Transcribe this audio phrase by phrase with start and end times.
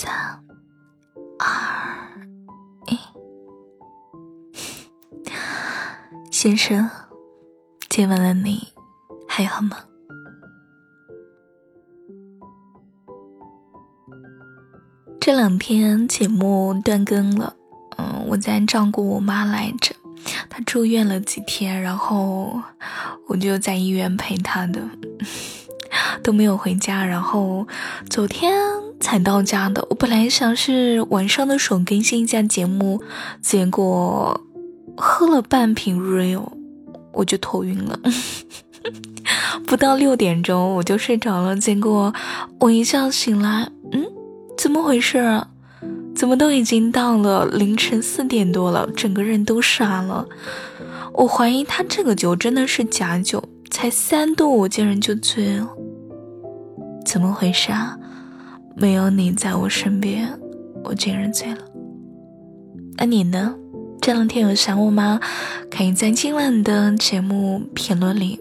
[0.00, 0.12] 三、
[1.40, 2.08] 二、
[2.86, 2.96] 一，
[6.30, 6.88] 先生，
[7.88, 8.68] 今晚的你
[9.26, 9.76] 还好吗？
[15.18, 17.56] 这两天节目断更了，
[17.96, 19.96] 嗯，我在照顾我妈来着，
[20.48, 22.62] 她住院了几天，然后
[23.26, 24.80] 我就在医院陪她的。
[26.22, 27.66] 都没有回家，然后
[28.10, 28.52] 昨天
[29.00, 29.86] 才到家的。
[29.90, 33.00] 我本来想是晚上的时候更新一下节目，
[33.40, 34.40] 结果
[34.96, 36.48] 喝了半瓶 real，
[37.12, 37.98] 我就头晕了。
[39.66, 42.12] 不到六点钟我就睡着了，结果
[42.60, 44.04] 我一觉醒来，嗯，
[44.56, 45.48] 怎么回事啊？
[46.14, 50.26] 怎么都已经到了凌晨四点多了，整个人都傻了。
[51.12, 55.68] 我怀疑他这个酒真的是假酒，才三度我竟然就醉了。
[57.04, 57.96] 怎么回事啊？
[58.80, 60.28] 没有你在我身边，
[60.84, 61.58] 我竟然醉了。
[62.96, 63.54] 那你呢？
[64.00, 65.20] 这两天有想我吗？
[65.70, 68.38] 可以在今晚的节目评论里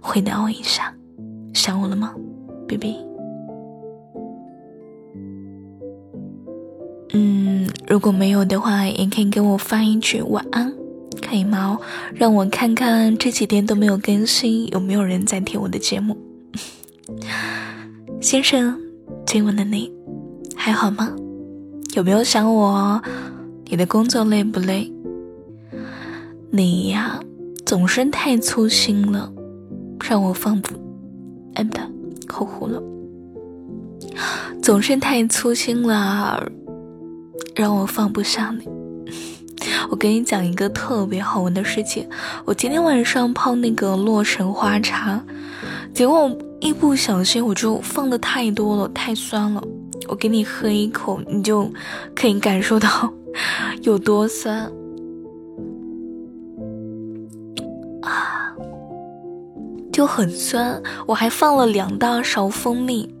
[0.00, 0.94] 回答我一下，
[1.54, 2.14] 想我了吗
[2.68, 2.96] ，baby？
[7.14, 10.72] 嗯，如果没有的话，也可以给我发一句晚安，
[11.22, 11.78] 可以吗？
[12.14, 16.16] 让我看看这几天都没有更新，有没有人在听我的节目。
[18.20, 18.78] 先生，
[19.26, 19.90] 今晚的你
[20.54, 21.10] 还好吗？
[21.94, 23.02] 有没有想我？
[23.66, 24.92] 你的工作累不累？
[26.50, 27.18] 你呀，
[27.64, 29.32] 总是太粗心了，
[30.06, 30.74] 让我放不……
[31.54, 31.82] 哎，不对，
[32.26, 32.82] 口糊了。
[34.62, 36.46] 总是太粗心了，
[37.56, 38.68] 让我放不下你。
[39.90, 42.06] 我给你讲一个特别好玩的事情，
[42.44, 45.20] 我今天晚上泡那个洛神花茶。
[45.92, 46.30] 结果
[46.64, 49.62] 一不小心我就放的太多了，太酸了。
[50.08, 51.70] 我给你喝一口，你就
[52.16, 53.12] 可以感受到
[53.82, 54.72] 有多酸
[58.00, 58.56] 啊，
[59.92, 60.82] 就很酸。
[61.06, 63.14] 我还放了两大勺蜂蜜，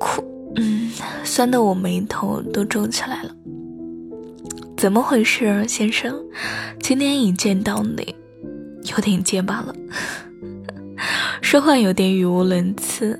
[0.00, 0.24] 苦，
[0.56, 0.90] 嗯，
[1.22, 3.30] 酸的我眉头都皱起来了。
[4.76, 6.20] 怎么回事，先生？
[6.82, 8.16] 今天一见到你。
[8.92, 9.74] 有点结巴了，
[11.50, 13.18] 说话有点语无伦次，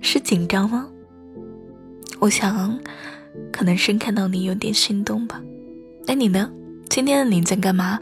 [0.00, 0.88] 是紧张吗？
[2.18, 2.80] 我想，
[3.52, 5.42] 可能是看到你有点心动吧。
[6.06, 6.50] 那你呢？
[6.88, 8.00] 今天的你在干嘛？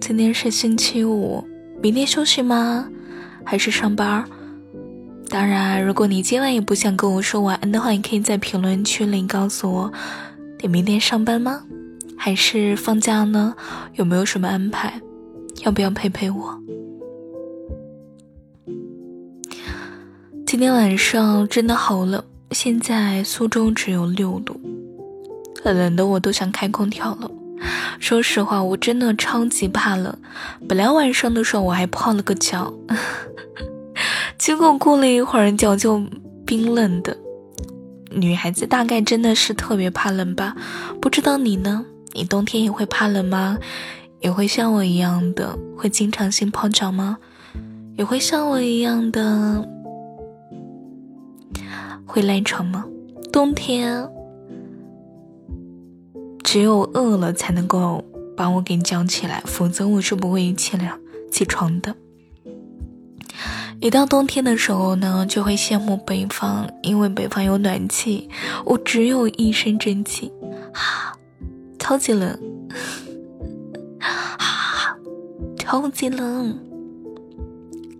[0.00, 1.44] 今天是星期五，
[1.82, 2.88] 明天休息吗？
[3.44, 4.24] 还是上班？
[5.28, 9.92] 当然，如果你今晚也不想跟我说晚安的话，你可以在评论区里告诉我，
[10.62, 11.62] 你明天上班吗？
[12.16, 13.54] 还是放假呢？
[13.96, 14.98] 有没有什么安排？
[15.66, 16.58] 要不要陪陪我？
[20.48, 24.58] 今天晚上真的好冷，现在苏州只有六度，
[25.62, 27.30] 冷的我都想开空调了。
[28.00, 30.16] 说实话，我真的超级怕冷。
[30.66, 32.72] 本来晚上的时候我还泡了个脚，
[34.38, 36.02] 结果过了一会儿脚就
[36.46, 37.14] 冰冷的。
[38.10, 40.56] 女孩子大概真的是特别怕冷吧？
[40.98, 41.84] 不知道你呢？
[42.14, 43.58] 你冬天也会怕冷吗？
[44.20, 47.18] 也会像我一样的会经常性泡脚吗？
[47.98, 49.68] 也会像我一样的
[52.08, 52.84] 会赖床吗？
[53.30, 54.08] 冬天
[56.42, 58.02] 只有饿了才能够
[58.34, 60.98] 把我给叫起来，否则我是不会起来
[61.30, 61.94] 起床的。
[63.80, 68.28] 一到冬天的时候呢，就会羡慕北方，因为北方有暖气，
[68.64, 70.32] 我只有一身正气，
[70.72, 71.16] 哈，
[71.78, 72.36] 超级冷。
[75.58, 76.58] 超级冷，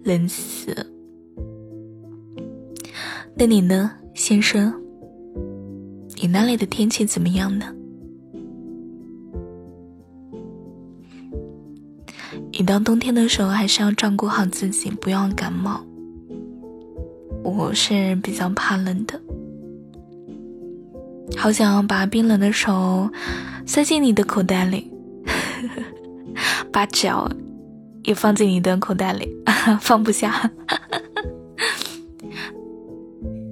[0.02, 0.74] 冷死！
[3.40, 4.74] 那你呢，先生？
[6.20, 7.66] 你那里的天气怎么样呢？
[12.50, 15.80] 一到冬天的时候，还是要照顾好自己，不要感冒。
[17.44, 19.20] 我是比较怕冷的，
[21.36, 23.08] 好想要把冰冷的手
[23.64, 24.90] 塞进你的口袋里，
[26.72, 27.30] 把脚。
[28.04, 29.28] 也放进你的口袋里，
[29.82, 30.50] 放不下。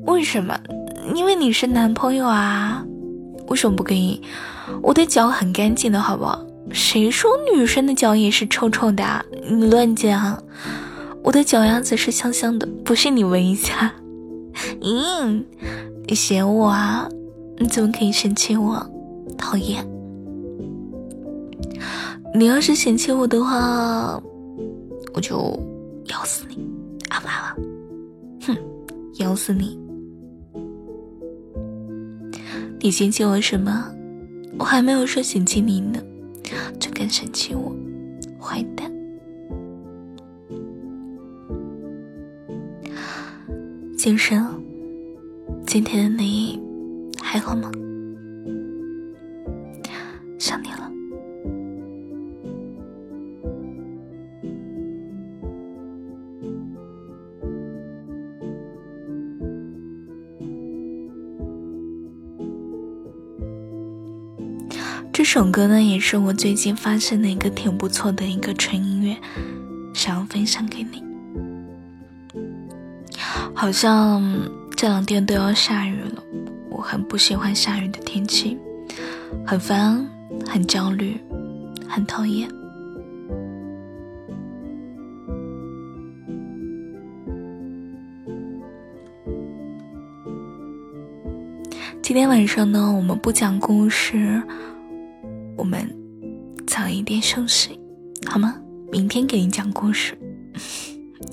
[0.07, 0.59] 为什么？
[1.15, 2.85] 因为你是男朋友啊。
[3.49, 4.21] 为什么不可以？
[4.83, 6.45] 我的脚很干净的，好不好？
[6.73, 9.05] 谁说女生的脚也是臭臭的？
[9.05, 10.43] 啊你乱讲。
[11.23, 13.93] 我的脚丫子是香香的，不信你闻一下。
[14.83, 15.45] 嗯，
[16.07, 17.09] 你嫌我啊？
[17.59, 18.85] 你怎么可以嫌弃我？
[19.39, 19.87] 讨厌！
[22.35, 24.21] 你要是嫌弃我的话。
[25.15, 25.59] 我就
[26.09, 26.59] 咬死你，
[27.09, 27.57] 啊完了，
[28.47, 28.57] 哼，
[29.19, 29.79] 咬死你，
[32.87, 33.93] 你嫌弃我什么？
[34.61, 36.01] 我还没有说嫌弃你呢，
[36.79, 37.75] 就敢嫌弃我，
[38.41, 38.89] 坏蛋！
[43.99, 44.63] 先生，
[45.67, 46.63] 今天的你
[47.21, 47.73] 还好吗？
[65.17, 69.17] 这首歌呢，也是我最近发现的一个挺不错的一个纯音乐，
[69.95, 71.03] 想要分享给你。
[73.55, 74.23] 好像
[74.77, 76.23] 这两天都要下雨了，
[76.69, 78.59] 我很不喜欢下雨的天气，
[79.47, 80.07] 很烦，
[80.47, 81.19] 很焦虑，
[81.89, 82.47] 很讨厌。
[92.03, 94.43] 今天晚上呢，我们不讲故事。
[95.57, 95.89] 我们
[96.67, 97.79] 早一点休息，
[98.27, 98.61] 好吗？
[98.93, 100.17] 明天给你讲故事。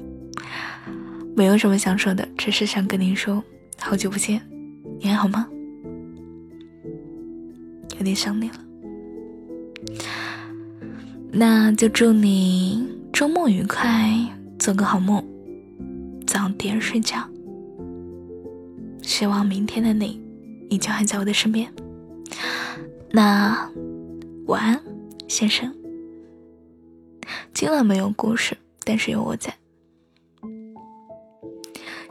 [1.35, 3.43] 没有什么想说的，只是想跟你说，
[3.79, 4.41] 好久不见，
[4.99, 5.47] 你还好吗？
[7.97, 8.55] 有点想你了。
[11.31, 14.09] 那就祝你周末愉快，
[14.57, 15.23] 做个好梦，
[16.25, 17.17] 早点睡觉。
[19.01, 20.21] 希望明天的你
[20.69, 21.71] 依旧还在我的身边。
[23.11, 23.69] 那。
[24.45, 24.81] 晚安，
[25.27, 25.73] 先生。
[27.53, 29.53] 今晚没有故事，但是有我在。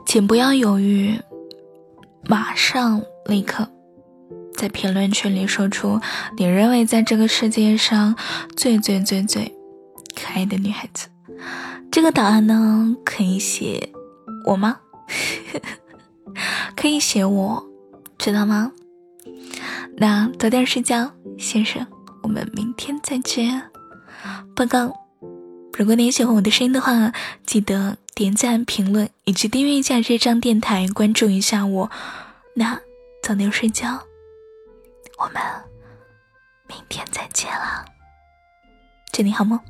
[0.06, 1.20] 请不要犹豫，
[2.24, 3.68] 马上立刻
[4.54, 6.00] 在评论区里说出
[6.38, 8.16] 你认为在这个世界上
[8.56, 9.54] 最最最最
[10.14, 11.08] 可爱的女孩子。
[11.90, 13.90] 这个答案呢，可以写
[14.46, 14.80] 我吗？
[16.74, 17.62] 可以写我，
[18.16, 18.72] 知道吗？
[19.98, 21.86] 那早点睡觉，先生。
[22.32, 23.70] 我们明天再见，
[24.56, 24.90] 报告。
[25.74, 27.12] 如果你喜欢我的声音的话，
[27.44, 31.90] 记得点赞、评论以及订阅一下这张电台，关注一下我。
[32.54, 32.80] 那
[33.22, 34.02] 早点睡觉，
[35.18, 35.42] 我们
[36.66, 37.84] 明天再见了，
[39.12, 39.60] 祝你好梦。